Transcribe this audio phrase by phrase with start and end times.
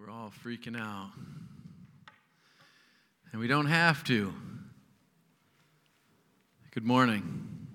[0.00, 1.10] We're all freaking out.
[3.32, 4.32] And we don't have to.
[6.70, 7.66] Good morning.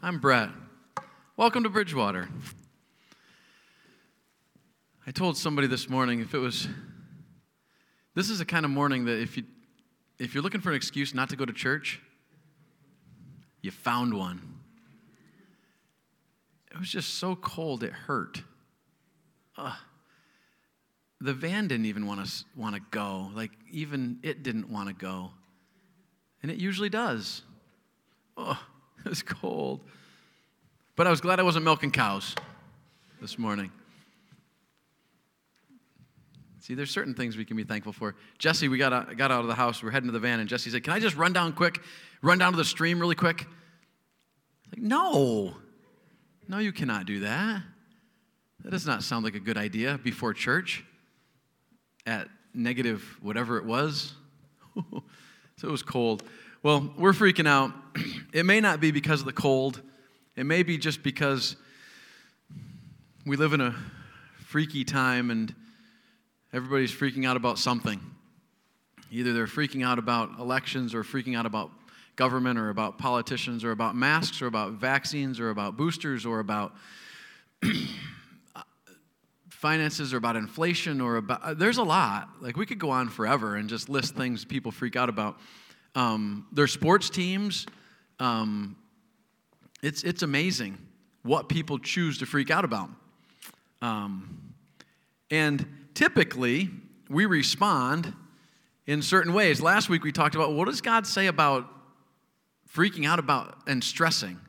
[0.00, 0.50] I'm Brett.
[1.36, 2.28] Welcome to Bridgewater.
[5.04, 6.68] I told somebody this morning if it was
[8.14, 9.42] this is the kind of morning that if you
[10.20, 12.00] if you're looking for an excuse not to go to church,
[13.62, 14.60] you found one.
[16.70, 18.42] It was just so cold it hurt.
[19.58, 19.74] Ugh
[21.22, 23.30] the van didn't even want to want to go.
[23.34, 25.30] Like even it didn't want to go,
[26.42, 27.42] and it usually does.
[28.36, 28.60] Oh,
[29.04, 29.80] it was cold,
[30.96, 32.34] but I was glad I wasn't milking cows
[33.20, 33.70] this morning.
[36.58, 38.14] See, there's certain things we can be thankful for.
[38.38, 39.82] Jesse, we got out, got out of the house.
[39.82, 41.80] We're heading to the van, and Jesse said, "Can I just run down quick?
[42.20, 43.46] Run down to the stream really quick?"
[44.72, 45.54] Like, no,
[46.48, 47.62] no, you cannot do that.
[48.64, 50.84] That does not sound like a good idea before church
[52.06, 54.14] at negative whatever it was.
[54.76, 56.22] so it was cold.
[56.62, 57.72] Well, we're freaking out.
[58.32, 59.82] It may not be because of the cold,
[60.36, 61.56] it may be just because
[63.26, 63.76] we live in a
[64.46, 65.54] freaky time and
[66.50, 68.00] everybody's freaking out about something.
[69.10, 71.70] Either they're freaking out about elections or freaking out about
[72.16, 76.74] government or about politicians or about masks or about vaccines or about boosters or about
[79.62, 82.28] finances or about inflation or about uh, there's a lot.
[82.40, 85.38] Like we could go on forever and just list things people freak out about.
[85.94, 87.66] Um, their sports teams
[88.18, 88.76] um,
[89.84, 90.78] it's it's amazing
[91.22, 92.90] what people choose to freak out about.
[93.80, 94.54] Um,
[95.30, 96.68] and typically
[97.08, 98.12] we respond
[98.88, 99.60] in certain ways.
[99.60, 101.68] Last week we talked about what does god say about
[102.74, 104.40] freaking out about and stressing?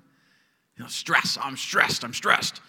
[0.76, 2.62] You know stress i'm stressed i'm stressed.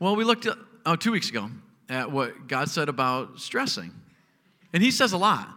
[0.00, 1.50] Well we looked at oh, two weeks ago
[1.88, 3.92] at what God said about stressing.
[4.72, 5.48] And He says a lot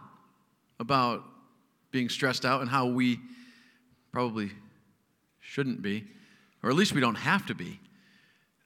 [0.80, 1.24] about
[1.90, 3.18] being stressed out and how we
[4.12, 4.50] probably
[5.40, 6.04] shouldn't be,
[6.62, 7.80] or at least we don't have to be.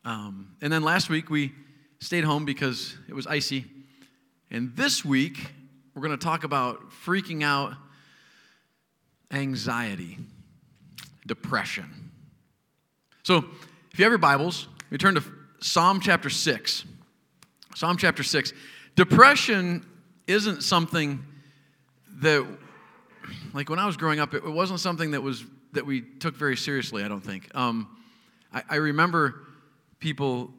[0.04, 1.52] Um, and then last week we
[2.00, 3.64] stayed home because it was icy.
[4.50, 5.52] And this week
[5.94, 7.74] we're going to talk about freaking out,
[9.30, 10.18] anxiety,
[11.26, 12.10] depression.
[13.22, 13.44] So
[13.92, 15.22] if you have your Bibles, we turn to
[15.62, 16.84] Psalm chapter 6.
[17.76, 18.52] Psalm chapter 6.
[18.96, 19.86] Depression
[20.26, 21.24] isn't something
[22.20, 22.44] that,
[23.54, 26.56] like when I was growing up, it wasn't something that was that we took very
[26.56, 27.48] seriously, I don't think.
[27.54, 27.96] Um,
[28.52, 29.40] I, I remember
[30.00, 30.52] people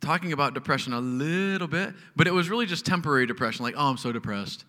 [0.00, 3.88] talking about depression a little bit, but it was really just temporary depression, like, oh,
[3.88, 4.64] I'm so depressed.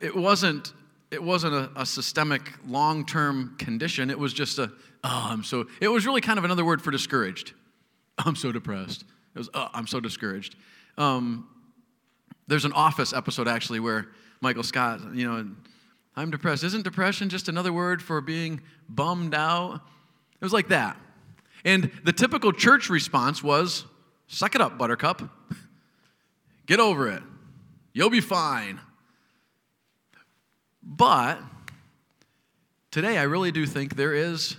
[0.00, 0.72] It wasn't
[1.12, 4.08] it wasn't a, a systemic long term condition.
[4.08, 4.72] It was just a,
[5.04, 7.52] oh, I'm so, it was really kind of another word for discouraged.
[8.18, 9.04] I'm so depressed.
[9.34, 10.56] It was, oh, I'm so discouraged.
[10.98, 11.48] Um,
[12.46, 14.08] there's an Office episode actually where
[14.40, 15.48] Michael Scott, you know,
[16.14, 16.64] I'm depressed.
[16.64, 19.76] Isn't depression just another word for being bummed out?
[20.40, 20.96] It was like that.
[21.64, 23.84] And the typical church response was,
[24.26, 25.22] suck it up, buttercup.
[26.66, 27.22] Get over it.
[27.92, 28.80] You'll be fine.
[30.82, 31.38] But
[32.90, 34.56] today, I really do think there is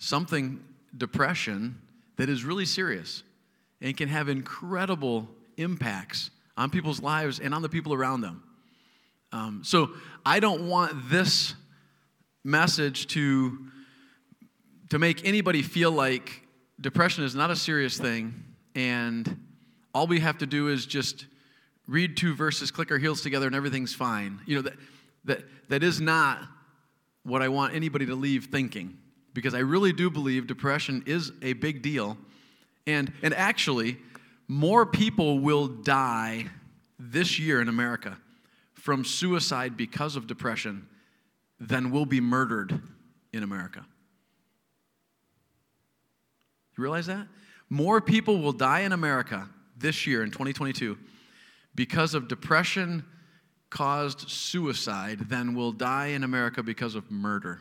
[0.00, 0.58] something,
[0.96, 1.80] depression,
[2.16, 3.22] that is really serious
[3.80, 8.42] and can have incredible impacts on people's lives and on the people around them.
[9.32, 9.90] Um, so
[10.26, 11.54] I don't want this
[12.42, 13.56] message to,
[14.88, 16.42] to make anybody feel like
[16.80, 18.34] depression is not a serious thing
[18.74, 19.38] and
[19.94, 21.26] all we have to do is just
[21.86, 24.40] read two verses, click our heels together, and everything's fine.
[24.46, 24.74] You know, that,
[25.24, 26.40] that, that is not
[27.22, 28.96] what I want anybody to leave thinking
[29.34, 32.16] because I really do believe depression is a big deal.
[32.86, 33.98] And, and actually,
[34.48, 36.46] more people will die
[36.98, 38.18] this year in America
[38.74, 40.88] from suicide because of depression
[41.60, 42.80] than will be murdered
[43.32, 43.84] in America.
[46.76, 47.26] You realize that?
[47.68, 50.98] More people will die in America this year in 2022
[51.74, 53.04] because of depression
[53.68, 57.60] caused suicide than will die in America because of murder.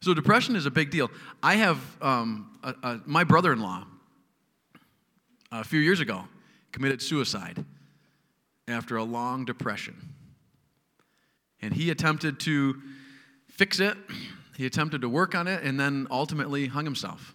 [0.00, 1.10] So, depression is a big deal.
[1.42, 3.84] I have um, a, a, my brother in law,
[5.50, 6.24] a few years ago,
[6.70, 7.64] committed suicide
[8.68, 9.96] after a long depression.
[11.60, 12.80] And he attempted to
[13.48, 13.96] fix it,
[14.56, 17.34] he attempted to work on it, and then ultimately hung himself.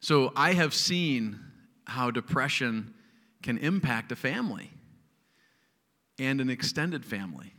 [0.00, 1.38] So, I have seen
[1.84, 2.94] how depression
[3.42, 4.70] can impact a family
[6.18, 7.52] and an extended family.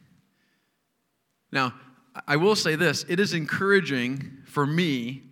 [1.51, 1.73] Now,
[2.27, 5.23] I will say this it is encouraging for me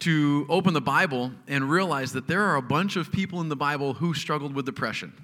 [0.00, 3.56] to open the Bible and realize that there are a bunch of people in the
[3.56, 5.12] Bible who struggled with depression.
[5.16, 5.22] I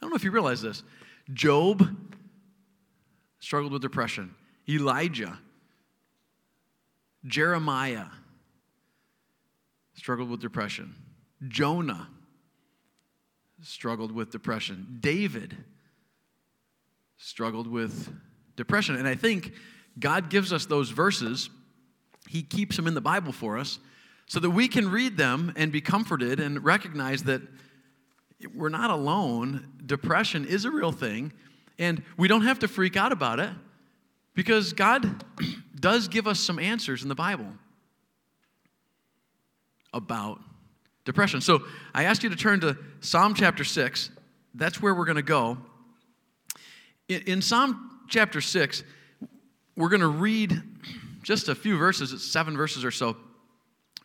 [0.00, 0.82] don't know if you realize this.
[1.32, 1.88] Job
[3.40, 4.34] struggled with depression,
[4.68, 5.38] Elijah,
[7.24, 8.06] Jeremiah
[9.94, 10.94] struggled with depression,
[11.48, 12.08] Jonah
[13.62, 15.56] struggled with depression, David
[17.16, 18.12] struggled with
[18.56, 18.96] depression.
[18.96, 19.52] And I think
[19.98, 21.50] God gives us those verses,
[22.28, 23.78] He keeps them in the Bible for us
[24.26, 27.42] so that we can read them and be comforted and recognize that
[28.54, 29.66] we're not alone.
[29.84, 31.32] Depression is a real thing,
[31.78, 33.50] and we don't have to freak out about it
[34.34, 35.24] because God
[35.80, 37.52] does give us some answers in the Bible
[39.92, 40.40] about
[41.04, 41.40] depression.
[41.40, 41.62] So
[41.94, 44.10] I ask you to turn to Psalm chapter 6.
[44.54, 45.58] That's where we're going to go.
[47.08, 48.82] In, Psalm chapter 6,
[49.76, 50.62] we're going to read
[51.22, 53.16] just a few verses, seven verses or so,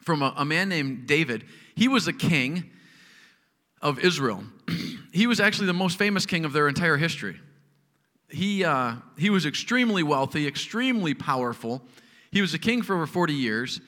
[0.01, 1.45] from a, a man named David.
[1.75, 2.69] He was a king
[3.81, 4.43] of Israel.
[5.13, 7.39] he was actually the most famous king of their entire history.
[8.29, 11.81] He, uh, he was extremely wealthy, extremely powerful.
[12.31, 13.81] He was a king for over 40 years,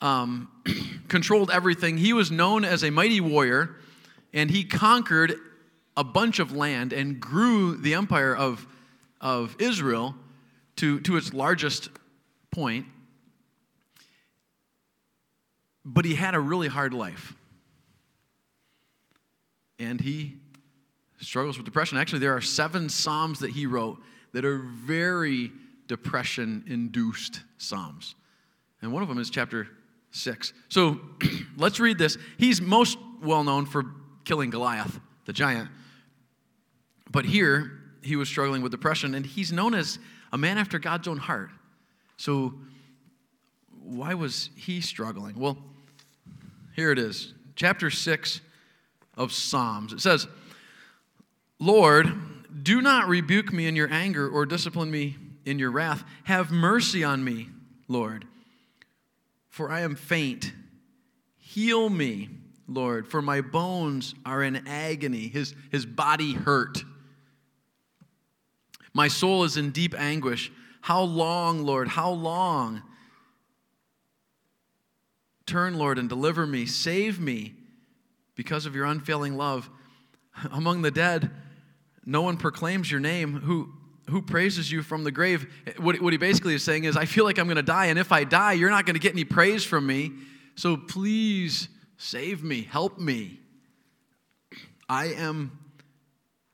[0.00, 0.48] um,
[1.08, 1.96] controlled everything.
[1.96, 3.76] He was known as a mighty warrior,
[4.32, 5.34] and he conquered
[5.96, 8.66] a bunch of land and grew the empire of,
[9.20, 10.14] of Israel
[10.80, 11.88] to, to its largest
[12.50, 12.86] point
[15.84, 17.34] but he had a really hard life.
[19.78, 20.36] And he
[21.20, 21.98] struggles with depression.
[21.98, 23.98] Actually, there are seven Psalms that he wrote
[24.32, 25.50] that are very
[25.86, 28.14] depression induced Psalms.
[28.82, 29.68] And one of them is chapter
[30.12, 30.52] 6.
[30.68, 31.00] So
[31.56, 32.18] let's read this.
[32.38, 33.86] He's most well known for
[34.24, 35.68] killing Goliath, the giant.
[37.10, 37.72] But here,
[38.02, 39.98] he was struggling with depression, and he's known as
[40.32, 41.50] a man after God's own heart.
[42.16, 42.54] So,
[43.82, 45.38] why was he struggling?
[45.38, 45.58] Well,
[46.76, 48.40] here it is, chapter 6
[49.16, 49.92] of Psalms.
[49.92, 50.26] It says,
[51.58, 52.10] Lord,
[52.62, 56.04] do not rebuke me in your anger or discipline me in your wrath.
[56.24, 57.48] Have mercy on me,
[57.88, 58.26] Lord,
[59.48, 60.52] for I am faint.
[61.38, 62.28] Heal me,
[62.68, 65.28] Lord, for my bones are in agony.
[65.28, 66.84] His, his body hurt.
[68.92, 70.50] My soul is in deep anguish.
[70.80, 71.88] How long, Lord?
[71.88, 72.82] How long?
[75.46, 76.66] Turn, Lord, and deliver me.
[76.66, 77.54] Save me
[78.34, 79.68] because of your unfailing love.
[80.52, 81.30] Among the dead,
[82.04, 83.34] no one proclaims your name.
[83.34, 83.72] Who,
[84.08, 85.46] who praises you from the grave?
[85.78, 87.98] What, what he basically is saying is, I feel like I'm going to die, and
[87.98, 90.12] if I die, you're not going to get any praise from me.
[90.54, 93.40] So please save me, help me.
[94.88, 95.58] I am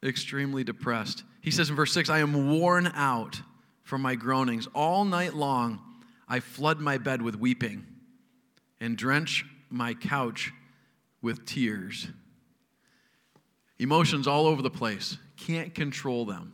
[0.03, 1.23] extremely depressed.
[1.47, 3.41] He says in verse 6 I am worn out
[3.85, 4.67] from my groanings.
[4.75, 5.81] All night long,
[6.29, 7.87] I flood my bed with weeping
[8.81, 10.53] and drench my couch
[11.23, 12.09] with tears.
[13.79, 16.53] Emotions all over the place, can't control them.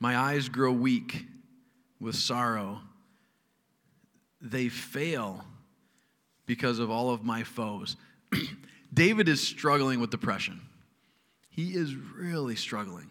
[0.00, 1.26] My eyes grow weak
[2.00, 2.80] with sorrow.
[4.40, 5.44] They fail
[6.46, 7.96] because of all of my foes.
[8.94, 10.62] David is struggling with depression.
[11.52, 13.10] He is really struggling.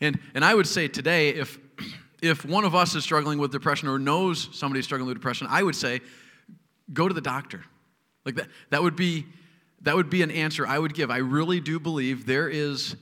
[0.00, 1.58] And, and I would say today, if
[2.22, 5.62] if one of us is struggling with depression or knows somebody's struggling with depression, I
[5.62, 6.00] would say,
[6.92, 7.64] go to the doctor.
[8.24, 9.26] Like that, that would be
[9.80, 11.10] that would be an answer I would give.
[11.10, 12.94] I really do believe there is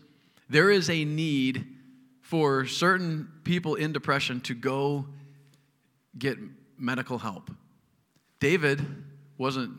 [0.49, 1.67] there is a need
[2.23, 5.07] for certain people in depression to go
[6.17, 6.39] get
[6.79, 7.51] medical help.
[8.39, 8.81] David
[9.37, 9.73] wasn't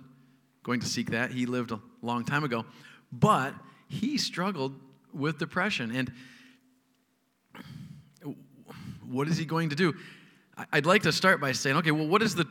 [0.62, 1.32] going to seek that.
[1.32, 2.66] He lived a long time ago,
[3.12, 3.56] but
[3.92, 4.74] he struggled
[5.14, 6.12] with depression and
[9.10, 9.94] what is he going to do?
[10.72, 12.48] I'd like to start by saying, okay, well, what is the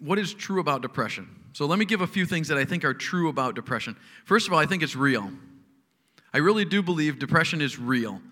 [0.00, 1.28] what is true about depression?
[1.52, 3.96] So let me give a few things that I think are true about depression.
[4.24, 5.30] First of all, I think it's real.
[6.32, 8.22] I really do believe depression is real.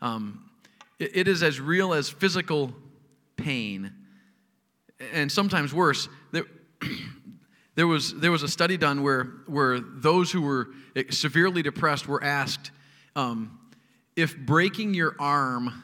[0.00, 0.50] Um,
[0.98, 2.74] it, it is as real as physical
[3.36, 3.92] pain,
[5.12, 6.08] and sometimes worse.
[6.32, 6.44] There,
[7.74, 10.68] there, was, there was a study done where, where those who were
[11.10, 12.70] severely depressed were asked
[13.16, 13.58] um,
[14.16, 15.82] if breaking your arm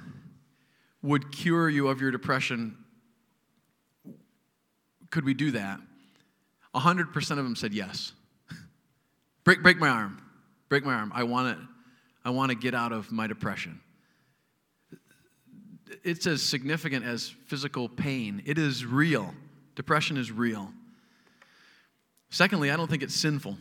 [1.03, 2.77] would cure you of your depression,
[5.11, 5.81] could we do that?
[6.75, 8.13] 100% of them said yes.
[9.45, 10.23] break, break my arm.
[10.69, 11.13] Break my arm.
[11.15, 11.69] I want to
[12.25, 13.81] I want to get out of my depression.
[16.05, 18.43] It's as significant as physical pain.
[18.45, 19.33] It is real.
[19.77, 20.71] Depression is real.
[22.31, 23.57] Secondly, I don't think it's sinful.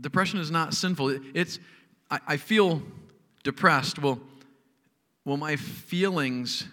[0.00, 1.18] Depression is not sinful.
[1.34, 1.58] It's,
[2.10, 2.82] I, I feel
[3.42, 3.98] depressed.
[3.98, 4.20] Well,
[5.24, 6.66] well, my feelings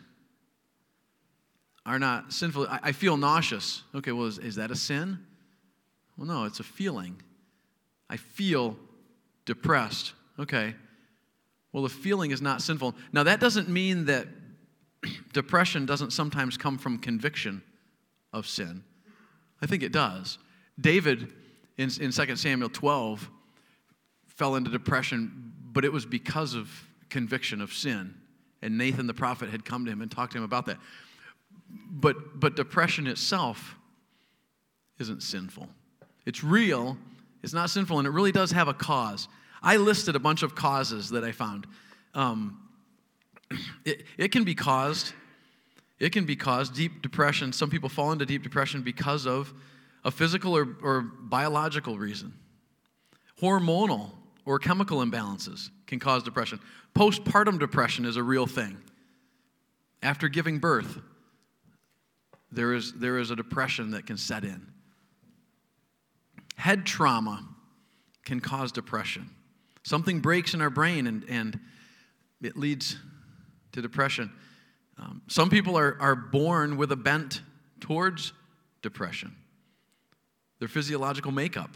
[1.85, 2.67] are not sinful.
[2.67, 3.83] I, I feel nauseous.
[3.95, 5.19] Okay, well, is, is that a sin?
[6.17, 7.21] Well, no, it's a feeling.
[8.09, 8.77] I feel
[9.45, 10.13] depressed.
[10.39, 10.75] Okay.
[11.71, 12.95] Well, the feeling is not sinful.
[13.11, 14.27] Now, that doesn't mean that
[15.33, 17.61] depression doesn't sometimes come from conviction
[18.33, 18.83] of sin.
[19.61, 20.37] I think it does.
[20.79, 21.33] David
[21.77, 23.29] in, in 2 Samuel 12
[24.27, 26.69] fell into depression, but it was because of
[27.09, 28.13] conviction of sin.
[28.61, 30.77] And Nathan the prophet had come to him and talked to him about that.
[31.69, 33.75] But, but depression itself
[34.99, 35.67] isn't sinful.
[36.25, 36.97] It's real,
[37.43, 39.27] it's not sinful, and it really does have a cause.
[39.61, 41.67] I listed a bunch of causes that I found.
[42.13, 42.59] Um,
[43.85, 45.13] it, it can be caused,
[45.99, 47.51] it can be caused, deep depression.
[47.51, 49.53] Some people fall into deep depression because of
[50.03, 52.33] a physical or, or biological reason.
[53.41, 54.11] Hormonal
[54.45, 56.59] or chemical imbalances can cause depression.
[56.95, 58.77] Postpartum depression is a real thing.
[60.03, 60.99] After giving birth,
[62.51, 64.67] there is, there is a depression that can set in.
[66.55, 67.47] Head trauma
[68.23, 69.29] can cause depression.
[69.83, 71.59] Something breaks in our brain and, and
[72.41, 72.97] it leads
[73.71, 74.31] to depression.
[74.99, 77.41] Um, some people are, are born with a bent
[77.79, 78.33] towards
[78.81, 79.35] depression.
[80.59, 81.75] Their physiological makeup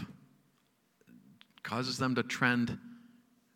[1.63, 2.77] causes them to trend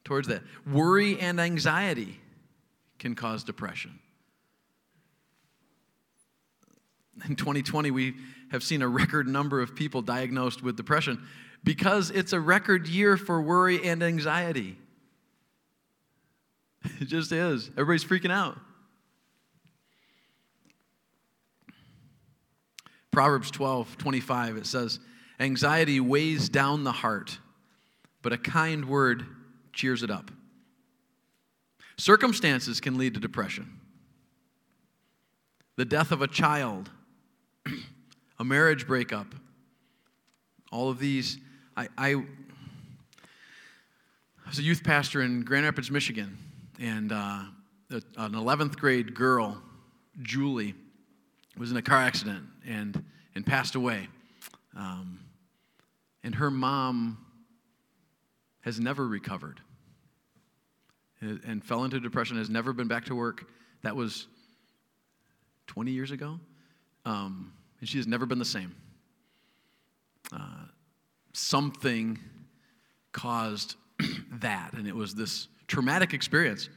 [0.03, 0.43] towards that.
[0.71, 2.19] Worry and anxiety
[2.99, 3.99] can cause depression.
[7.27, 8.13] In 2020, we
[8.51, 11.25] have seen a record number of people diagnosed with depression
[11.63, 14.77] because it's a record year for worry and anxiety.
[17.01, 17.71] It just is.
[17.71, 18.59] Everybody's freaking out.
[23.15, 24.99] Proverbs 12, 25, it says,
[25.39, 27.39] Anxiety weighs down the heart,
[28.21, 29.25] but a kind word
[29.71, 30.31] cheers it up.
[31.95, 33.79] Circumstances can lead to depression.
[35.77, 36.89] The death of a child,
[38.39, 39.33] a marriage breakup,
[40.69, 41.37] all of these
[41.77, 42.15] I, I
[44.45, 46.37] was a youth pastor in Grand Rapids, Michigan,
[46.81, 47.43] and uh,
[47.91, 49.61] an 11th grade girl,
[50.21, 50.75] Julie,
[51.57, 53.03] was in a car accident and,
[53.35, 54.07] and passed away.
[54.75, 55.19] Um,
[56.23, 57.17] and her mom
[58.61, 59.61] has never recovered
[61.21, 63.45] and, and fell into depression, has never been back to work.
[63.83, 64.27] That was
[65.67, 66.39] 20 years ago.
[67.05, 68.75] Um, and she has never been the same.
[70.33, 70.65] Uh,
[71.33, 72.19] something
[73.11, 73.75] caused
[74.41, 76.69] that, and it was this traumatic experience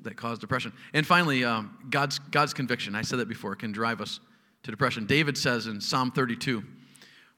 [0.00, 0.72] that caused depression.
[0.92, 2.94] And finally, um, God's, God's conviction.
[2.94, 4.20] I said that before, can drive us
[4.62, 5.06] to depression.
[5.06, 6.62] David says in Psalm 32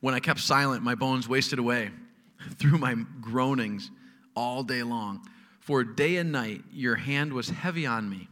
[0.01, 1.91] When I kept silent, my bones wasted away
[2.57, 3.91] through my groanings
[4.35, 5.23] all day long.
[5.61, 8.29] For day and night, your hand was heavy on me.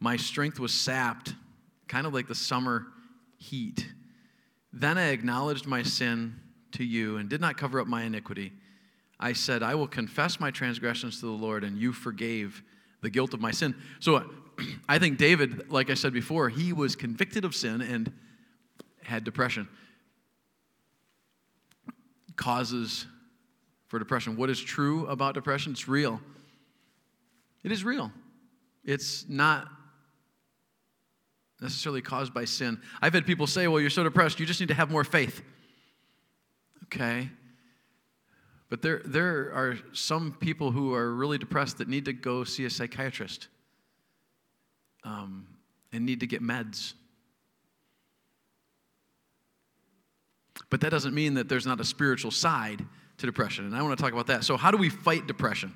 [0.00, 1.34] My strength was sapped,
[1.88, 2.86] kind of like the summer
[3.36, 3.86] heat.
[4.72, 6.36] Then I acknowledged my sin
[6.72, 8.52] to you and did not cover up my iniquity.
[9.18, 12.62] I said, I will confess my transgressions to the Lord, and you forgave
[13.00, 13.74] the guilt of my sin.
[14.00, 14.24] So uh,
[14.88, 18.12] I think David, like I said before, he was convicted of sin and
[19.02, 19.68] had depression.
[22.36, 23.06] Causes
[23.88, 24.36] for depression.
[24.36, 25.72] What is true about depression?
[25.72, 26.20] It's real.
[27.64, 28.12] It is real.
[28.84, 29.68] It's not
[31.60, 32.80] necessarily caused by sin.
[33.02, 35.42] I've had people say, well, you're so depressed, you just need to have more faith.
[36.84, 37.28] Okay.
[38.68, 42.64] But there, there are some people who are really depressed that need to go see
[42.66, 43.48] a psychiatrist
[45.04, 45.46] um,
[45.92, 46.92] and need to get meds.
[50.70, 52.84] But that doesn't mean that there's not a spiritual side
[53.18, 53.64] to depression.
[53.64, 54.44] And I want to talk about that.
[54.44, 55.72] So, how do we fight depression?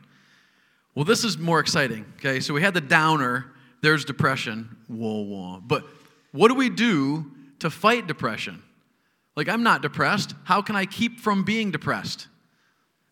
[0.94, 2.04] Well, this is more exciting.
[2.18, 3.46] Okay, so we had the downer,
[3.80, 4.76] there's depression.
[4.88, 5.60] Whoa, whoa.
[5.60, 5.86] But
[6.32, 7.30] what do we do
[7.60, 8.62] to fight depression?
[9.34, 10.34] Like, I'm not depressed.
[10.44, 12.28] How can I keep from being depressed?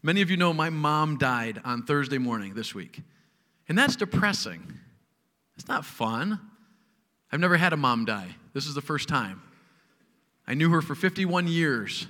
[0.02, 3.02] Many of you know my mom died on Thursday morning this week.
[3.68, 4.62] And that's depressing.
[5.56, 6.40] It's not fun.
[7.30, 8.34] I've never had a mom die.
[8.54, 9.42] This is the first time.
[10.46, 12.06] I knew her for 51 years.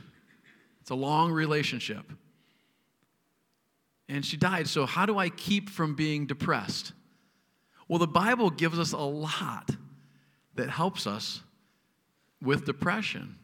[0.81, 2.05] It's a long relationship.
[4.09, 4.69] And she died.
[4.69, 6.93] So, how do I keep from being depressed?
[7.89, 9.71] Well, the Bible gives us a lot
[10.55, 11.43] that helps us
[12.41, 13.37] with depression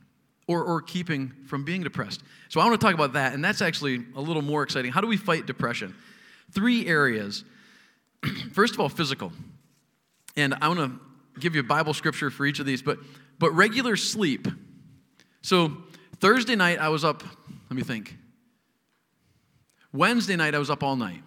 [0.49, 2.23] or, or keeping from being depressed.
[2.49, 4.93] So I want to talk about that, and that's actually a little more exciting.
[4.93, 5.95] How do we fight depression?
[6.53, 7.45] Three areas.
[8.53, 9.33] First of all, physical.
[10.37, 12.99] And I want to give you a Bible scripture for each of these, but
[13.39, 14.49] but regular sleep.
[15.43, 15.77] So
[16.21, 17.23] Thursday night I was up,
[17.71, 18.17] let me think.
[19.93, 21.23] Wednesday night I was up all night.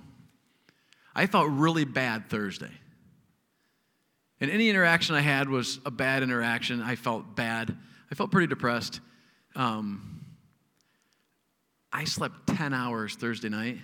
[1.15, 2.71] I felt really bad Thursday.
[4.41, 6.81] And any interaction I had was a bad interaction.
[6.81, 7.75] I felt bad.
[8.11, 9.01] I felt pretty depressed.
[9.55, 10.25] Um,
[11.91, 13.77] I slept 10 hours Thursday night.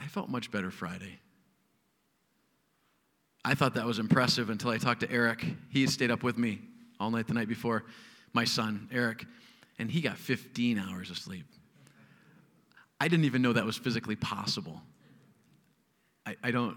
[0.00, 1.18] I felt much better Friday.
[3.44, 5.44] I thought that was impressive until I talked to Eric.
[5.70, 6.60] He stayed up with me
[7.00, 7.84] all night the night before,
[8.32, 9.24] my son, Eric,
[9.78, 11.46] and he got 15 hours of sleep.
[13.00, 14.80] I didn't even know that was physically possible.
[16.24, 16.76] I, I don't,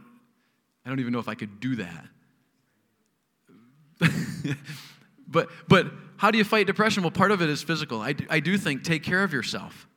[0.85, 2.05] I don't even know if I could do that.
[5.27, 7.03] but, but how do you fight depression?
[7.03, 8.01] Well, part of it is physical.
[8.01, 9.87] I, I do think take care of yourself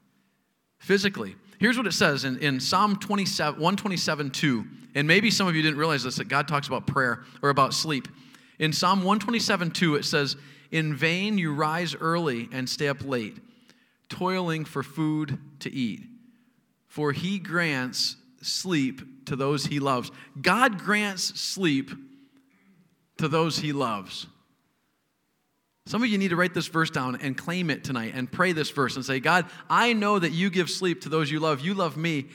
[0.79, 1.37] physically.
[1.59, 4.67] Here's what it says in, in Psalm 27, 127 2.
[4.95, 7.75] And maybe some of you didn't realize this that God talks about prayer or about
[7.75, 8.09] sleep.
[8.59, 10.37] In Psalm 127 2, it says,
[10.71, 13.37] In vain you rise early and stay up late,
[14.09, 16.05] toiling for food to eat.
[16.87, 20.11] For he grants sleep to those he loves.
[20.41, 21.91] God grants sleep
[23.19, 24.27] to those he loves.
[25.89, 28.53] Some of you need to write this verse down and claim it tonight and pray
[28.53, 31.63] this verse and say, God, I know that you give sleep to those you love.
[31.63, 32.27] You love me.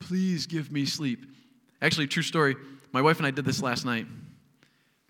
[0.00, 1.24] Please give me sleep.
[1.80, 2.56] Actually, true story.
[2.92, 4.06] My wife and I did this last night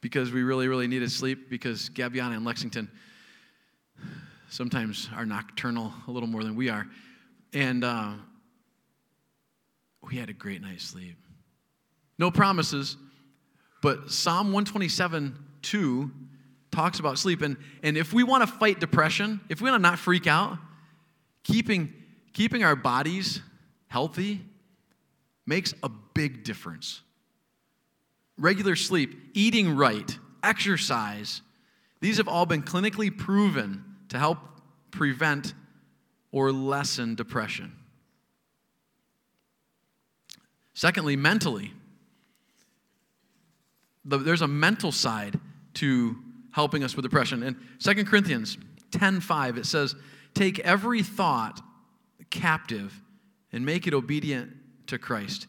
[0.01, 2.89] because we really, really needed sleep because Gabiana and Lexington
[4.49, 6.87] sometimes are nocturnal a little more than we are.
[7.53, 8.13] And uh,
[10.01, 11.17] we had a great night's sleep.
[12.21, 12.97] No promises,
[13.83, 16.13] but Psalm 127 2
[16.75, 17.43] talks about sleep.
[17.43, 20.59] And, and if we want to fight depression, if we want to not freak out,
[21.45, 21.93] keeping,
[22.33, 23.41] keeping our bodies
[23.87, 24.41] healthy
[25.47, 27.03] makes a big difference.
[28.37, 31.43] Regular sleep, eating right, exercise,
[32.01, 34.39] these have all been clinically proven to help
[34.91, 35.55] prevent
[36.33, 37.73] or lessen depression.
[40.75, 41.73] Secondly, mentally,
[44.05, 45.39] there's a mental side
[45.75, 46.17] to
[46.55, 47.43] helping us with depression.
[47.43, 48.57] In 2 Corinthians
[48.93, 49.97] 10:5 it says,
[50.35, 51.61] "Take every thought
[52.31, 53.03] captive
[53.51, 54.53] and make it obedient
[54.87, 55.49] to Christ."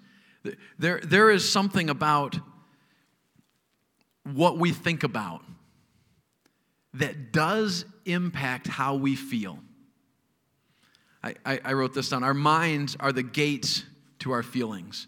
[0.79, 2.39] There, there is something about
[4.23, 5.43] what we think about
[6.95, 9.59] that does impact how we feel.
[11.23, 12.23] I, I, I wrote this down.
[12.23, 13.83] Our minds are the gates
[14.19, 15.07] to our feelings.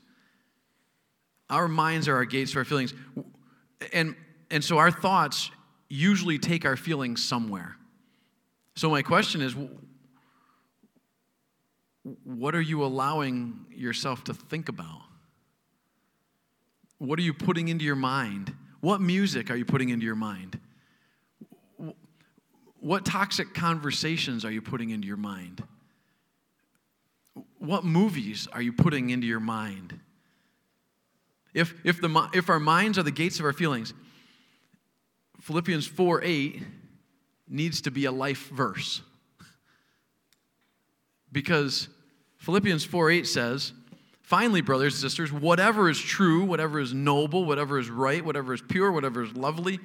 [1.50, 2.94] Our minds are our gates to our feelings.
[3.94, 4.16] And,
[4.52, 5.50] and so our thoughts
[5.90, 7.76] usually take our feelings somewhere.
[8.76, 9.56] So, my question is
[12.24, 15.02] what are you allowing yourself to think about?
[17.00, 18.54] What are you putting into your mind?
[18.80, 20.60] What music are you putting into your mind?
[22.80, 25.64] What toxic conversations are you putting into your mind?
[27.60, 30.00] What movies are you putting into your mind?
[31.54, 33.94] If, if, the, if our minds are the gates of our feelings,
[35.48, 36.62] Philippians 4 8
[37.48, 39.02] needs to be a life verse.
[41.32, 41.88] Because
[42.36, 43.72] Philippians 4 8 says,
[44.22, 48.62] Finally, brothers and sisters, whatever is true, whatever is noble, whatever is right, whatever is
[48.62, 49.80] pure, whatever is lovely,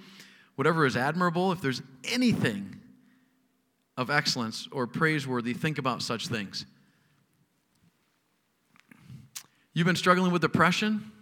[0.56, 2.80] whatever is admirable, if there's anything
[3.96, 6.66] of excellence or praiseworthy, think about such things.
[9.74, 11.12] You've been struggling with depression?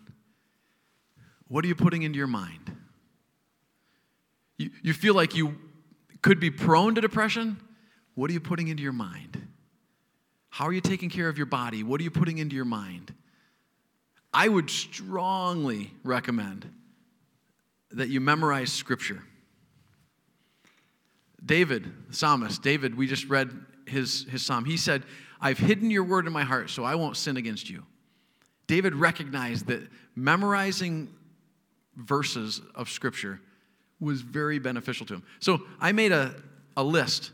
[1.48, 2.79] What are you putting into your mind?
[4.60, 5.56] You, you feel like you
[6.20, 7.58] could be prone to depression?
[8.14, 9.40] What are you putting into your mind?
[10.50, 11.82] How are you taking care of your body?
[11.82, 13.14] What are you putting into your mind?
[14.34, 16.70] I would strongly recommend
[17.92, 19.22] that you memorize scripture.
[21.42, 23.50] David, the psalmist, David, we just read
[23.86, 24.66] his, his psalm.
[24.66, 25.04] He said,
[25.40, 27.86] I've hidden your word in my heart so I won't sin against you.
[28.66, 31.08] David recognized that memorizing
[31.96, 33.40] verses of scripture
[34.00, 35.22] was very beneficial to him.
[35.40, 36.34] So I made a,
[36.76, 37.32] a list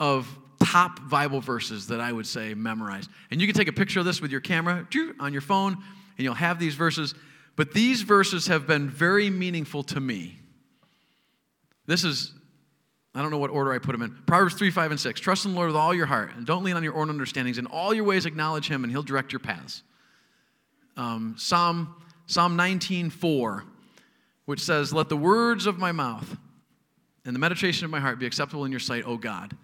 [0.00, 0.26] of
[0.64, 3.08] top Bible verses that I would say memorize.
[3.30, 4.86] And you can take a picture of this with your camera
[5.20, 7.14] on your phone, and you'll have these verses.
[7.56, 10.38] But these verses have been very meaningful to me.
[11.86, 12.32] This is,
[13.14, 14.16] I don't know what order I put them in.
[14.26, 15.20] Proverbs 3, 5, and 6.
[15.20, 17.58] Trust in the Lord with all your heart, and don't lean on your own understandings.
[17.58, 19.82] In all your ways, acknowledge Him, and He'll direct your paths.
[20.96, 21.94] Um, Psalm,
[22.26, 23.64] Psalm 19, 4
[24.52, 26.36] which says, Let the words of my mouth
[27.24, 29.56] and the meditation of my heart be acceptable in your sight, O God.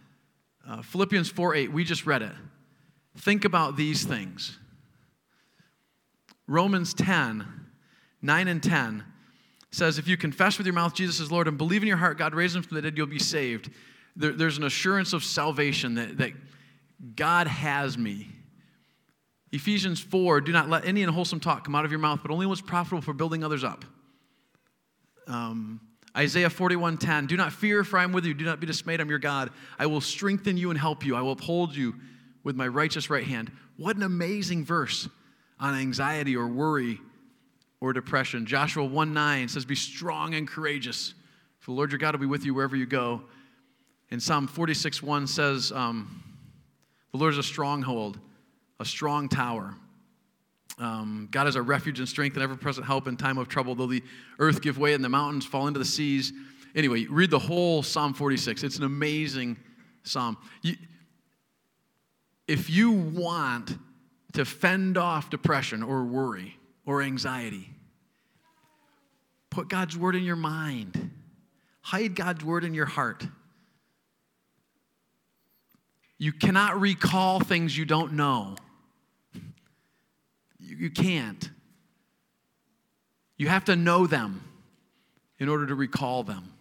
[0.66, 2.33] Uh, Philippians 4 8, we just read it.
[3.18, 4.57] Think about these things.
[6.46, 7.46] Romans 10,
[8.22, 9.05] 9 and 10
[9.72, 12.16] says, If you confess with your mouth Jesus is Lord and believe in your heart
[12.16, 13.70] God raised him from the dead, you'll be saved.
[14.16, 16.33] There, there's an assurance of salvation that, that
[17.14, 18.31] God has me.
[19.53, 22.46] Ephesians 4, do not let any unwholesome talk come out of your mouth, but only
[22.46, 23.85] what's profitable for building others up.
[25.29, 25.81] Um,
[26.17, 28.35] Isaiah 41:10, do not fear, for I am with you.
[28.35, 29.51] Do not be dismayed, I'm your God.
[29.79, 31.14] I will strengthen you and help you.
[31.14, 31.95] I will uphold you
[32.43, 33.53] with my righteous right hand.
[33.77, 35.09] What an amazing verse
[35.61, 37.01] on anxiety or worry
[37.81, 38.47] or depression.
[38.47, 41.14] Joshua 1 9 says, Be strong and courageous,
[41.61, 43.23] for the Lord your God will be with you wherever you go.
[44.11, 46.23] And Psalm 46 1 says, um,
[47.12, 48.19] The Lord is a stronghold,
[48.81, 49.75] a strong tower.
[50.79, 53.75] Um, God is our refuge and strength and ever present help in time of trouble.
[53.75, 54.03] Though the
[54.38, 56.33] earth give way and the mountains fall into the seas.
[56.75, 58.62] Anyway, read the whole Psalm 46.
[58.62, 59.57] It's an amazing
[60.05, 60.37] psalm.
[60.62, 60.77] You,
[62.47, 63.77] if you want
[64.33, 67.71] to fend off depression or worry or anxiety,
[69.51, 71.11] put God's word in your mind,
[71.81, 73.27] hide God's word in your heart.
[76.19, 78.57] You cannot recall things you don't know.
[80.69, 81.51] You, can't.
[83.37, 84.43] You have to know them
[85.39, 86.53] in order to recall them.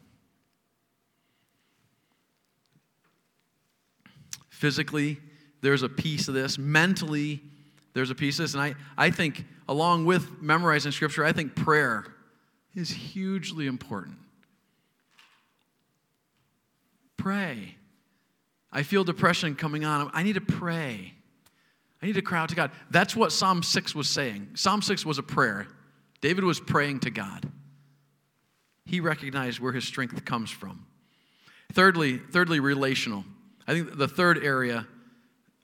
[4.50, 5.20] Physically,
[5.62, 6.58] there's a piece of this.
[6.58, 7.41] Mentally,
[7.93, 8.54] there's a piece of this.
[8.54, 12.06] And I, I think, along with memorizing scripture, I think prayer
[12.74, 14.15] is hugely important.
[17.17, 17.76] Pray.
[18.72, 20.10] I feel depression coming on.
[20.13, 21.13] I need to pray.
[22.01, 22.71] I need to cry out to God.
[22.91, 24.49] That's what Psalm 6 was saying.
[24.53, 25.67] Psalm 6 was a prayer.
[26.21, 27.49] David was praying to God.
[28.86, 30.86] He recognized where his strength comes from.
[31.73, 33.25] Thirdly, thirdly, relational.
[33.67, 34.88] I think the third area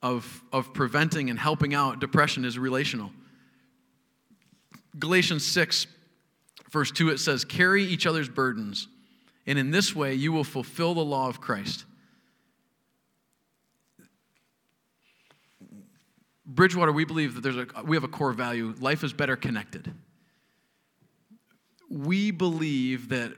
[0.01, 3.11] of, of preventing and helping out depression is relational.
[4.99, 5.87] Galatians 6,
[6.69, 8.87] verse 2, it says, Carry each other's burdens,
[9.47, 11.85] and in this way you will fulfill the law of Christ.
[16.45, 19.93] Bridgewater, we believe that there's a, we have a core value life is better connected.
[21.89, 23.33] We believe that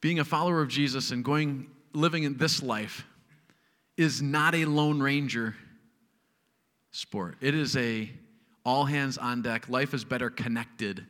[0.00, 3.06] being a follower of Jesus and going living in this life
[3.96, 5.56] is not a lone ranger
[6.90, 7.36] sport.
[7.40, 8.10] It is a
[8.64, 11.06] all hands on deck, life is better connected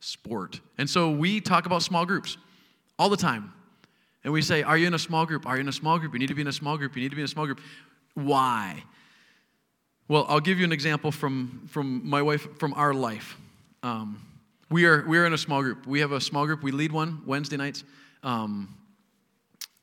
[0.00, 0.60] sport.
[0.76, 2.36] And so we talk about small groups
[2.98, 3.52] all the time.
[4.24, 5.46] And we say, Are you in a small group?
[5.46, 6.12] Are you in a small group?
[6.12, 6.94] You need to be in a small group.
[6.96, 7.60] You need to be in a small group.
[8.14, 8.84] Why?
[10.08, 13.36] Well, I'll give you an example from, from my wife, from our life.
[13.82, 14.20] Um,
[14.68, 15.86] we, are, we are in a small group.
[15.86, 16.62] We have a small group.
[16.62, 17.84] We lead one Wednesday nights.
[18.22, 18.74] Um,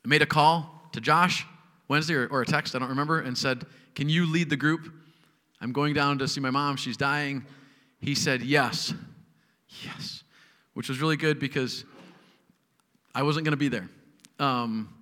[0.04, 1.45] I made a call to Josh
[1.88, 4.93] Wednesday or, or a text, I don't remember, and said, Can you lead the group?
[5.62, 6.76] I'm going down to see my mom.
[6.76, 7.45] She's dying.
[8.00, 8.93] He said, Yes.
[9.84, 10.23] Yes.
[10.73, 11.86] Which was really good because
[13.15, 13.89] I wasn't going to be there.
[14.39, 14.93] Um,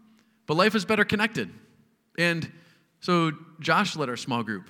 [0.48, 1.50] but life is better connected.
[2.18, 2.50] And
[3.00, 4.70] so Josh led our small group.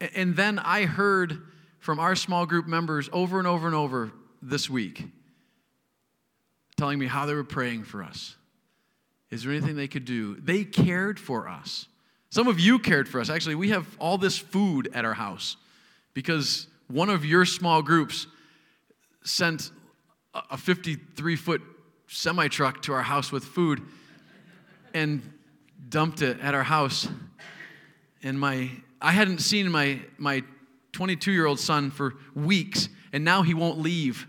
[0.00, 1.42] And then I heard
[1.78, 5.04] from our small group members over and over and over this week
[6.76, 8.36] telling me how they were praying for us
[9.30, 10.36] is there anything they could do?
[10.36, 11.88] They cared for us.
[12.30, 13.28] Some of you cared for us.
[13.28, 15.56] Actually, we have all this food at our house
[16.14, 18.26] because one of your small groups
[19.24, 19.70] sent
[20.32, 21.62] a 53 foot
[22.06, 23.82] semi truck to our house with food
[24.94, 25.22] and
[25.88, 27.08] dumped it at our house.
[28.22, 30.42] And my, I hadn't seen my, my
[30.92, 34.26] 22 year old son for weeks, and now he won't leave.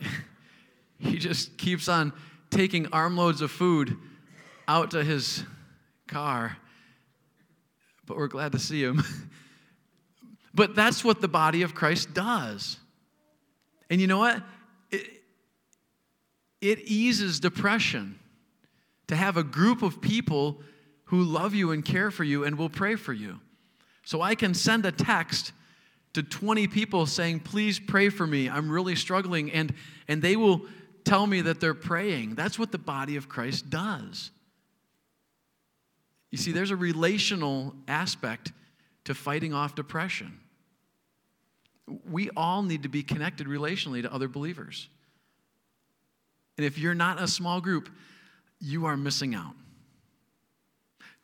[0.98, 2.12] he just keeps on
[2.50, 3.96] taking armloads of food
[4.68, 5.44] out to his
[6.06, 6.56] car,
[8.06, 9.02] but we're glad to see him.
[10.54, 12.78] but that's what the body of Christ does.
[13.88, 14.42] And you know what?
[16.62, 18.18] It, eases depression
[19.08, 20.62] to have a group of people
[21.06, 23.40] who love you and care for you and will pray for you.
[24.04, 25.52] So I can send a text
[26.14, 28.48] to 20 people saying, Please pray for me.
[28.48, 29.50] I'm really struggling.
[29.50, 29.74] And,
[30.08, 30.62] and they will
[31.04, 32.36] tell me that they're praying.
[32.36, 34.30] That's what the body of Christ does.
[36.30, 38.52] You see, there's a relational aspect
[39.04, 40.38] to fighting off depression.
[42.08, 44.88] We all need to be connected relationally to other believers.
[46.56, 47.88] And if you're not a small group,
[48.60, 49.54] you are missing out.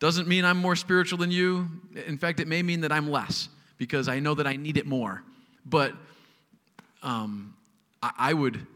[0.00, 1.68] Doesn't mean I'm more spiritual than you.
[2.06, 4.86] In fact, it may mean that I'm less because I know that I need it
[4.86, 5.22] more.
[5.66, 5.92] But
[7.02, 7.54] um,
[8.02, 8.66] I, I would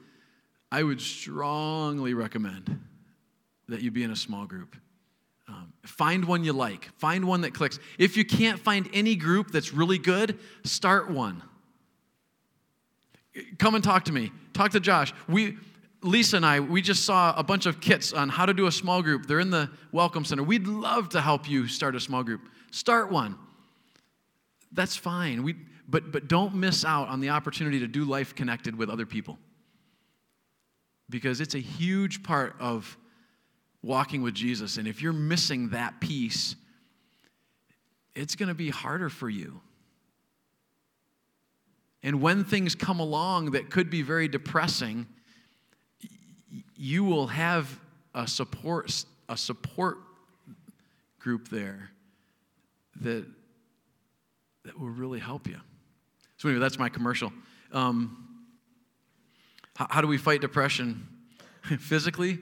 [0.70, 2.80] I would strongly recommend
[3.68, 4.74] that you be in a small group.
[5.46, 7.78] Um, find one you like, find one that clicks.
[7.98, 11.42] If you can't find any group that's really good, start one.
[13.58, 14.32] Come and talk to me.
[14.54, 15.12] Talk to Josh.
[15.28, 15.58] We,
[16.02, 18.72] Lisa and I, we just saw a bunch of kits on how to do a
[18.72, 19.26] small group.
[19.26, 20.42] They're in the Welcome Center.
[20.42, 22.40] We'd love to help you start a small group.
[22.72, 23.38] Start one.
[24.72, 25.44] That's fine.
[25.44, 25.54] We,
[25.88, 29.38] but, but don't miss out on the opportunity to do life connected with other people.
[31.08, 32.96] Because it's a huge part of
[33.82, 34.78] walking with Jesus.
[34.78, 36.56] And if you're missing that piece,
[38.14, 39.60] it's going to be harder for you.
[42.02, 45.06] And when things come along that could be very depressing,
[46.83, 47.79] you will have
[48.12, 49.99] a support, a support
[51.21, 51.92] group there
[53.03, 53.25] that,
[54.64, 55.61] that will really help you.
[56.38, 57.33] So, anyway, that's my commercial.
[57.71, 58.45] Um,
[59.77, 61.07] how, how do we fight depression?
[61.79, 62.40] Physically,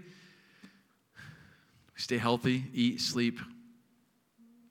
[1.97, 3.41] stay healthy, eat, sleep.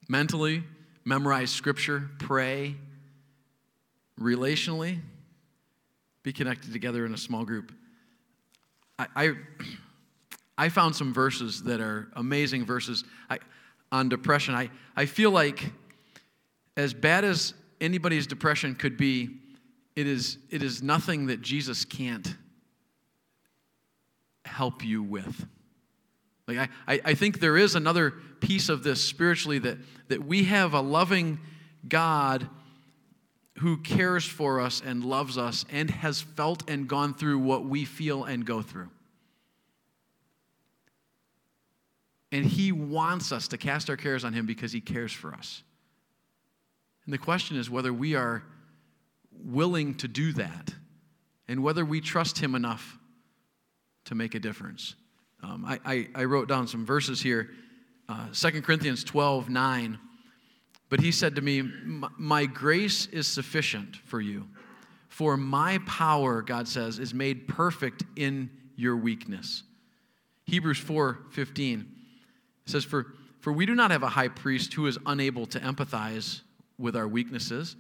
[0.08, 0.64] Mentally,
[1.06, 2.76] memorize scripture, pray.
[4.20, 4.98] Relationally,
[6.24, 7.72] be connected together in a small group.
[9.00, 9.34] I, I,
[10.58, 13.40] I found some verses that are amazing verses I,
[13.92, 14.54] on depression.
[14.54, 15.72] I, I feel like,
[16.76, 19.38] as bad as anybody's depression could be,
[19.96, 22.36] it is, it is nothing that Jesus can't
[24.46, 25.48] help you with.
[26.48, 29.78] Like I, I, I think there is another piece of this spiritually that,
[30.10, 31.40] that we have a loving
[31.88, 32.50] God
[33.60, 37.84] who cares for us and loves us and has felt and gone through what we
[37.84, 38.90] feel and go through.
[42.32, 45.64] And he wants us to cast our cares on him because he cares for us.
[47.04, 48.44] And the question is whether we are
[49.44, 50.74] willing to do that
[51.50, 52.98] and whether we trust him enough
[54.06, 54.96] to make a difference.
[55.44, 57.50] Um, I, I, I, wrote down some verses here
[58.08, 60.00] uh, 2 Corinthians 12 9.
[60.90, 61.62] But he said to me,
[62.18, 64.48] My grace is sufficient for you.
[65.08, 69.64] For my power, God says, is made perfect in your weakness.
[70.46, 71.86] Hebrews 4 15
[72.66, 76.42] says, For, for we do not have a high priest who is unable to empathize
[76.78, 77.76] with our weaknesses,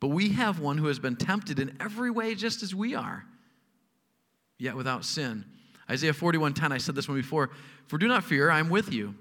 [0.00, 3.24] but we have one who has been tempted in every way just as we are,
[4.58, 5.44] yet without sin.
[5.90, 7.50] Isaiah 41:10, I said this one before.
[7.86, 9.14] For do not fear, I am with you.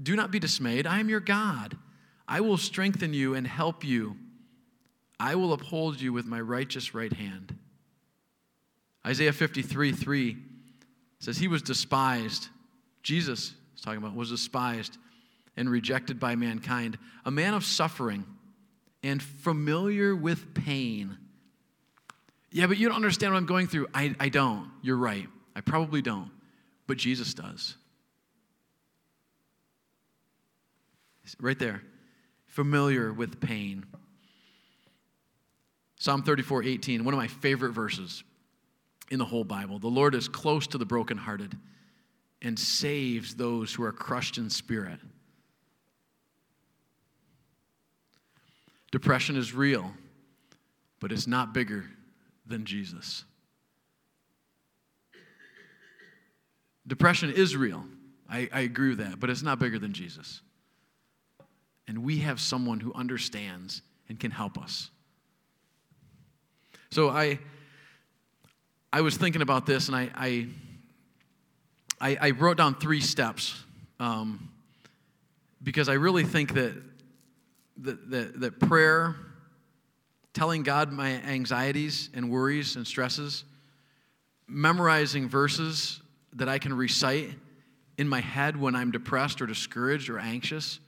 [0.00, 1.76] Do not be dismayed, I am your God.
[2.28, 4.16] I will strengthen you and help you.
[5.18, 7.56] I will uphold you with my righteous right hand.
[9.06, 10.36] Isaiah 53 3
[11.20, 12.48] says, He was despised.
[13.02, 14.98] Jesus is talking about, was despised
[15.56, 18.24] and rejected by mankind, a man of suffering
[19.02, 21.16] and familiar with pain.
[22.50, 23.86] Yeah, but you don't understand what I'm going through.
[23.94, 24.70] I, I don't.
[24.82, 25.28] You're right.
[25.54, 26.30] I probably don't.
[26.86, 27.76] But Jesus does.
[31.40, 31.82] Right there
[32.56, 33.84] familiar with pain.
[35.98, 38.24] Psalm 34 18, one of my favorite verses
[39.10, 39.78] in the whole Bible.
[39.78, 41.54] The Lord is close to the brokenhearted
[42.40, 44.98] and saves those who are crushed in spirit.
[48.90, 49.92] Depression is real,
[50.98, 51.84] but it's not bigger
[52.46, 53.24] than Jesus.
[56.86, 57.84] Depression is real.
[58.30, 60.40] I, I agree with that, but it's not bigger than Jesus.
[61.88, 64.90] And we have someone who understands and can help us.
[66.90, 67.38] So I,
[68.92, 70.10] I was thinking about this, and I,
[72.00, 73.60] I, I, wrote down three steps
[74.00, 74.48] um,
[75.62, 76.74] because I really think that,
[77.78, 79.16] that, that, that prayer,
[80.32, 83.44] telling God my anxieties and worries and stresses,
[84.46, 86.00] memorizing verses
[86.34, 87.30] that I can recite
[87.98, 90.78] in my head when I'm depressed or discouraged or anxious,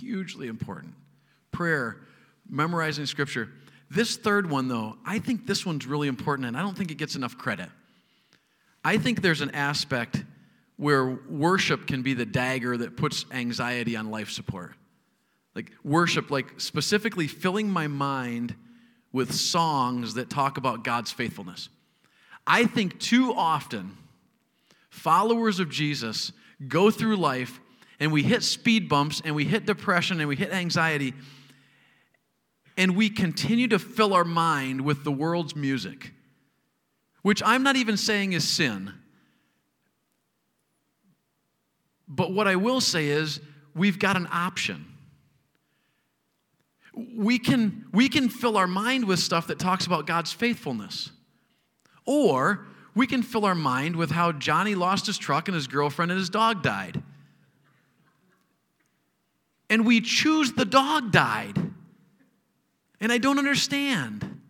[0.00, 0.94] hugely important.
[1.50, 1.98] Prayer,
[2.48, 3.48] memorizing scripture.
[3.90, 6.96] This third one, though, I think this one's really important, and I don't think it
[6.96, 7.68] gets enough credit.
[8.84, 10.24] I think there's an aspect
[10.76, 14.72] where worship can be the dagger that puts anxiety on life support.
[15.54, 18.54] Like worship, like specifically filling my mind
[19.12, 21.68] with songs that talk about God's faithfulness.
[22.46, 23.96] I think too often
[24.90, 26.32] followers of Jesus
[26.66, 27.60] go through life
[28.02, 31.14] and we hit speed bumps and we hit depression and we hit anxiety
[32.76, 36.10] and we continue to fill our mind with the world's music,
[37.22, 38.92] which I'm not even saying is sin.
[42.08, 43.40] But what I will say is
[43.72, 44.84] we've got an option.
[47.16, 51.12] We can, we can fill our mind with stuff that talks about God's faithfulness.
[52.04, 56.10] Or we can fill our mind with how Johnny lost his truck and his girlfriend
[56.10, 57.00] and his dog died
[59.72, 61.56] and we choose the dog died.
[63.00, 64.42] And I don't understand.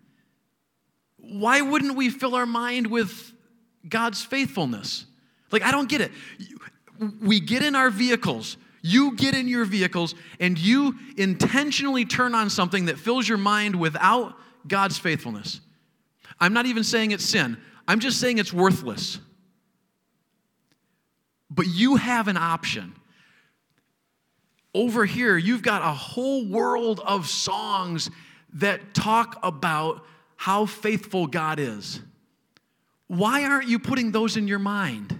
[1.16, 3.32] Why wouldn't we fill our mind with
[3.88, 5.06] God's faithfulness?
[5.52, 6.10] Like, I don't get it.
[7.20, 12.50] We get in our vehicles, You get in your vehicles and you intentionally turn on
[12.50, 14.34] something that fills your mind without
[14.66, 15.60] God's faithfulness.
[16.40, 17.56] I'm not even saying it's sin,
[17.86, 19.20] I'm just saying it's worthless.
[21.48, 22.94] But you have an option.
[24.74, 28.10] Over here, you've got a whole world of songs
[28.54, 30.04] that talk about
[30.36, 32.00] how faithful God is.
[33.06, 35.18] Why aren't you putting those in your mind?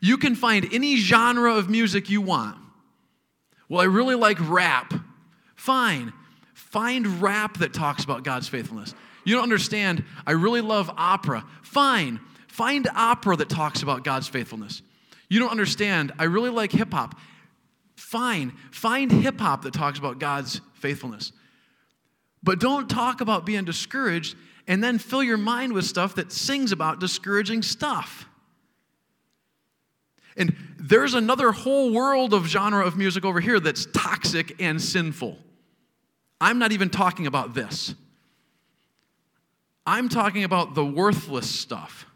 [0.00, 2.58] You can find any genre of music you want.
[3.70, 4.92] Well, I really like rap.
[5.56, 6.12] Fine.
[6.52, 8.94] Find rap that talks about God's faithfulness.
[9.24, 11.44] You don't understand, I really love opera.
[11.62, 12.20] Fine.
[12.46, 14.82] Find opera that talks about God's faithfulness.
[15.34, 17.18] You don't understand, I really like hip hop.
[17.96, 18.52] Fine.
[18.70, 21.32] Find hip hop that talks about God's faithfulness.
[22.44, 24.36] But don't talk about being discouraged
[24.68, 28.28] and then fill your mind with stuff that sings about discouraging stuff.
[30.36, 35.36] And there's another whole world of genre of music over here that's toxic and sinful.
[36.40, 37.92] I'm not even talking about this.
[39.84, 42.06] I'm talking about the worthless stuff.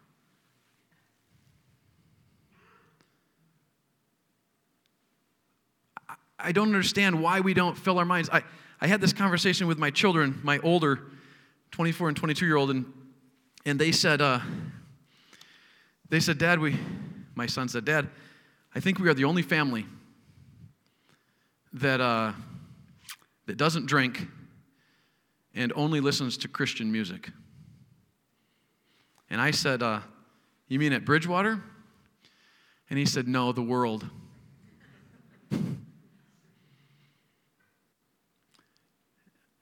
[6.39, 8.31] I don't understand why we don't fill our minds.
[8.31, 8.43] I,
[8.81, 11.01] I had this conversation with my children, my older
[11.73, 12.85] 24 and 22 year old, and,
[13.67, 14.41] and they said, uh,
[16.09, 16.77] they said, Dad, we,
[17.35, 18.09] my son said, Dad,
[18.75, 19.87] I think we are the only family
[21.73, 22.33] that, uh,
[23.47, 24.27] that doesn't drink
[25.55, 27.31] and only listens to Christian music.
[29.31, 30.01] And I said, uh,
[30.69, 31.63] You mean at Bridgewater?
[32.91, 34.09] And he said, No, the world.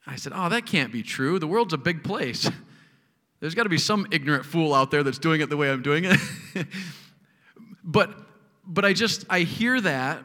[0.07, 1.39] I said, Oh, that can't be true.
[1.39, 2.49] The world's a big place.
[3.41, 5.83] There's got to be some ignorant fool out there that's doing it the way I'm
[5.83, 6.19] doing it.
[7.85, 8.15] but
[8.67, 10.25] but I just I hear that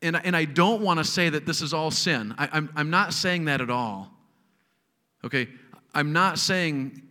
[0.00, 2.34] and, and I don't want to say that this is all sin.
[2.38, 4.10] I, I'm, I'm not saying that at all.
[5.24, 5.48] Okay?
[5.92, 7.02] I'm not saying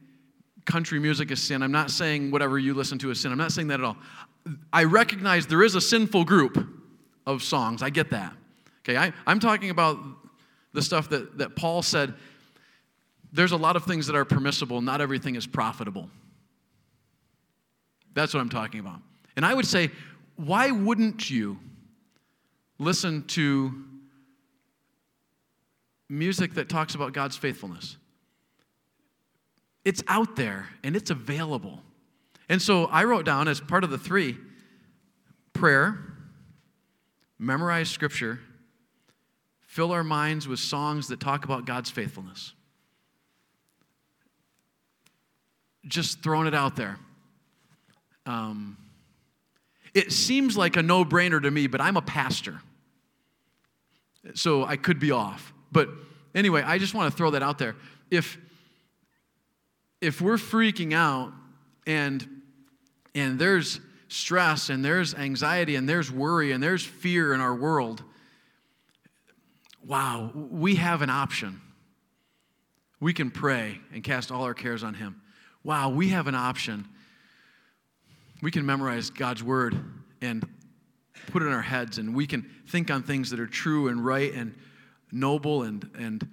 [0.66, 1.64] country music is sin.
[1.64, 3.32] I'm not saying whatever you listen to is sin.
[3.32, 3.98] I'm not saying that at all.
[4.72, 6.66] I recognize there is a sinful group
[7.26, 7.82] of songs.
[7.82, 8.34] I get that.
[8.80, 8.98] Okay?
[8.98, 9.98] I, I'm talking about
[10.78, 12.14] the stuff that, that Paul said
[13.34, 16.08] there's a lot of things that are permissible, not everything is profitable.
[18.14, 19.00] That's what I'm talking about.
[19.36, 19.90] And I would say,
[20.36, 21.58] why wouldn't you
[22.78, 23.86] listen to
[26.10, 27.98] music that talks about God's faithfulness?
[29.84, 31.82] It's out there and it's available.
[32.50, 34.38] And so I wrote down as part of the three
[35.54, 35.98] prayer,
[37.40, 38.42] memorize scripture,
[39.78, 42.52] fill our minds with songs that talk about God's faithfulness.
[45.86, 46.98] Just throwing it out there.
[48.26, 48.76] Um,
[49.94, 52.60] it seems like a no brainer to me, but I'm a pastor.
[54.34, 55.54] So I could be off.
[55.72, 55.90] But
[56.34, 57.76] anyway, I just want to throw that out there.
[58.10, 58.36] If,
[60.02, 61.34] if we're freaking out
[61.86, 62.28] and,
[63.14, 68.02] and there's stress and there's anxiety and there's worry and there's fear in our world,
[69.88, 71.62] wow, we have an option.
[73.00, 75.22] We can pray and cast all our cares on Him.
[75.64, 76.86] Wow, we have an option.
[78.42, 79.78] We can memorize God's word
[80.22, 80.48] and
[81.28, 84.06] put it in our heads, and we can think on things that are true and
[84.06, 84.54] right and
[85.12, 86.28] noble and, and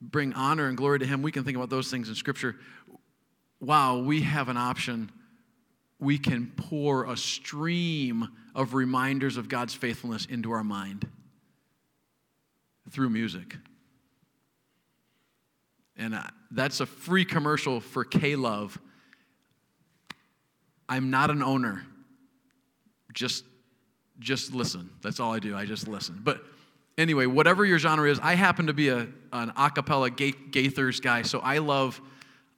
[0.00, 1.22] bring honor and glory to Him.
[1.22, 2.56] We can think about those things in Scripture.
[3.60, 5.10] Wow, we have an option.
[5.98, 11.08] We can pour a stream of reminders of God's faithfulness into our mind
[12.90, 13.56] through music.
[15.96, 18.78] And uh, that's a free commercial for K Love.
[20.88, 21.84] I'm not an owner.
[23.12, 23.44] Just,
[24.18, 24.90] just listen.
[25.02, 25.56] That's all I do.
[25.56, 26.20] I just listen.
[26.22, 26.42] But
[26.98, 31.22] anyway, whatever your genre is, I happen to be a, an a cappella Gaithers guy,
[31.22, 32.00] so I love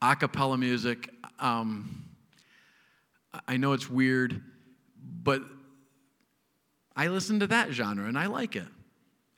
[0.01, 1.09] a cappella music.
[1.39, 2.05] Um,
[3.47, 4.41] I know it's weird,
[5.23, 5.41] but
[6.95, 8.67] I listen to that genre and I like it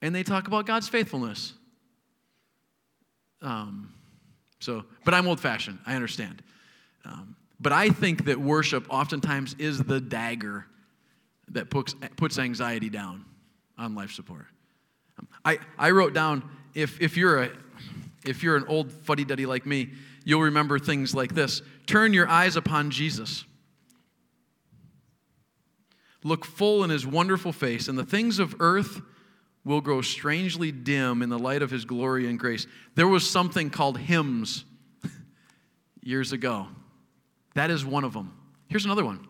[0.01, 1.53] and they talk about God's faithfulness.
[3.41, 3.93] Um,
[4.59, 6.41] so, but I'm old fashioned, I understand.
[7.05, 10.65] Um, but I think that worship oftentimes is the dagger
[11.49, 13.25] that puts, puts anxiety down
[13.77, 14.45] on life support.
[15.17, 16.43] Um, I, I wrote down
[16.73, 17.49] if, if, you're a,
[18.25, 19.89] if you're an old fuddy duddy like me,
[20.23, 23.45] you'll remember things like this Turn your eyes upon Jesus.
[26.23, 29.01] Look full in his wonderful face, and the things of earth
[29.65, 32.65] will grow strangely dim in the light of his glory and grace.
[32.95, 34.65] There was something called hymns
[36.01, 36.67] years ago.
[37.55, 38.33] That is one of them.
[38.67, 39.27] Here's another one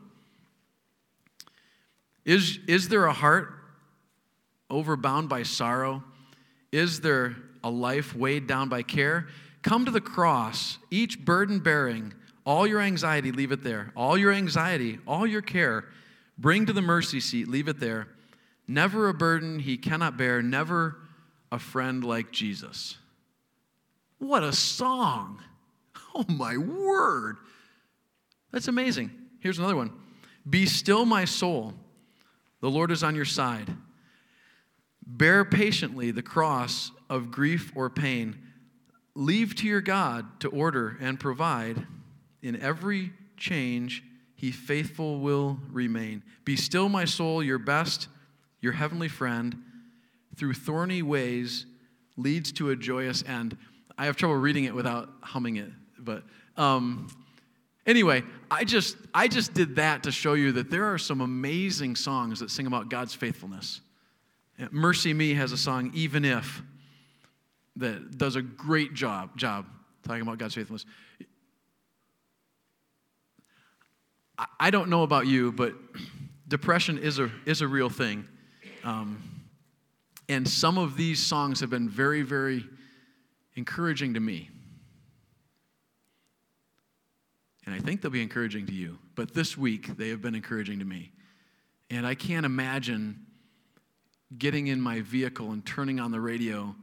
[2.25, 3.53] Is, is there a heart
[4.69, 6.03] overbound by sorrow?
[6.71, 9.27] Is there a life weighed down by care?
[9.61, 12.13] Come to the cross, each burden bearing,
[12.45, 13.91] all your anxiety, leave it there.
[13.95, 15.85] All your anxiety, all your care,
[16.37, 18.07] bring to the mercy seat, leave it there.
[18.69, 20.97] Never a burden he cannot bear, never
[21.51, 22.99] a friend like Jesus.
[24.19, 25.41] What a song!
[26.13, 27.37] Oh my word!
[28.51, 29.09] That's amazing.
[29.39, 29.91] Here's another one
[30.47, 31.73] Be still, my soul.
[32.61, 33.75] The Lord is on your side.
[35.03, 38.37] Bear patiently the cross of grief or pain.
[39.15, 41.87] Leave to your God to order and provide.
[42.43, 44.03] In every change,
[44.35, 46.21] he faithful will remain.
[46.45, 48.07] Be still, my soul, your best,
[48.61, 49.55] your heavenly friend,
[50.35, 51.65] through thorny ways
[52.17, 53.57] leads to a joyous end.
[53.97, 56.23] I have trouble reading it without humming it, but
[56.57, 57.09] um,
[57.85, 61.95] anyway, I just I just did that to show you that there are some amazing
[61.95, 63.81] songs that sing about God's faithfulness.
[64.59, 66.61] MercyMe has a song, Even If,
[67.77, 69.65] that does a great job, job
[70.03, 70.85] talking about God's faithfulness.
[74.59, 75.73] I don't know about you, but
[76.47, 78.27] depression is a, is a real thing.
[78.83, 79.21] Um,
[80.27, 82.65] and some of these songs have been very, very
[83.55, 84.49] encouraging to me.
[87.65, 88.97] And I think they'll be encouraging to you.
[89.15, 91.11] But this week, they have been encouraging to me.
[91.89, 93.25] And I can't imagine
[94.37, 96.75] getting in my vehicle and turning on the radio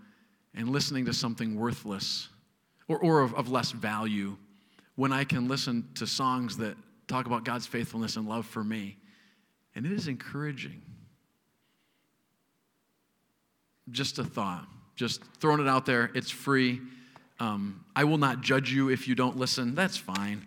[0.55, 2.28] and listening to something worthless
[2.88, 4.36] or, or of, of less value
[4.97, 6.76] when I can listen to songs that
[7.07, 8.97] talk about God's faithfulness and love for me.
[9.74, 10.82] And it is encouraging.
[13.91, 14.66] Just a thought,
[14.97, 16.11] just throwing it out there.
[16.14, 16.80] It's free.
[17.39, 19.74] Um, I will not judge you if you don't listen.
[19.74, 20.47] That's fine.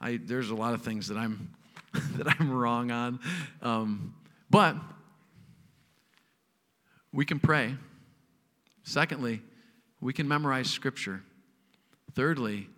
[0.00, 1.50] I, there's a lot of things that I'm
[2.16, 3.20] that I'm wrong on,
[3.62, 4.14] um,
[4.50, 4.76] but
[7.12, 7.74] we can pray.
[8.82, 9.40] Secondly,
[10.00, 11.22] we can memorize Scripture.
[12.14, 12.68] Thirdly,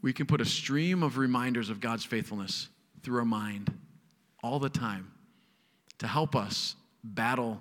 [0.00, 2.68] we can put a stream of reminders of God's faithfulness
[3.02, 3.72] through our mind
[4.42, 5.10] all the time
[5.98, 6.74] to help us
[7.04, 7.60] battle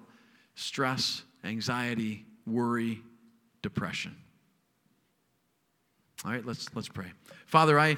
[0.55, 3.01] stress, anxiety, worry,
[3.61, 4.15] depression.
[6.23, 7.11] All right, let's, let's pray.
[7.47, 7.97] Father, I,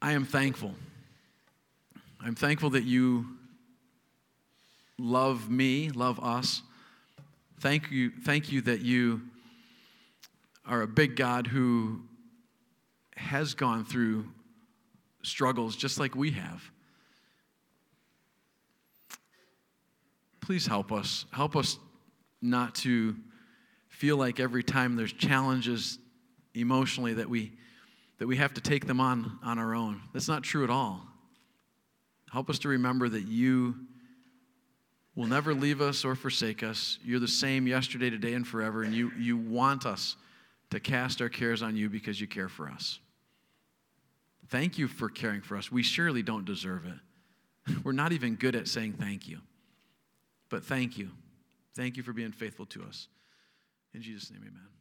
[0.00, 0.74] I am thankful.
[2.20, 3.26] I'm thankful that you
[4.98, 6.62] love me, love us.
[7.60, 9.22] Thank you, thank you that you
[10.66, 12.02] are a big God who
[13.16, 14.26] has gone through
[15.22, 16.62] struggles just like we have.
[20.50, 21.26] Please help us.
[21.30, 21.78] Help us
[22.42, 23.14] not to
[23.88, 26.00] feel like every time there's challenges
[26.54, 27.52] emotionally that we
[28.18, 30.00] that we have to take them on on our own.
[30.12, 31.06] That's not true at all.
[32.32, 33.76] Help us to remember that you
[35.14, 36.98] will never leave us or forsake us.
[37.04, 40.16] You're the same yesterday, today, and forever, and you, you want us
[40.70, 42.98] to cast our cares on you because you care for us.
[44.48, 45.70] Thank you for caring for us.
[45.70, 47.82] We surely don't deserve it.
[47.84, 49.42] We're not even good at saying thank you.
[50.50, 51.10] But thank you.
[51.76, 53.08] Thank you for being faithful to us.
[53.94, 54.79] In Jesus' name, amen.